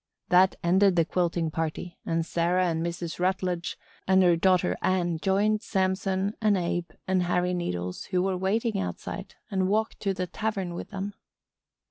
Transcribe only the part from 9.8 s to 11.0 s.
to the tavern with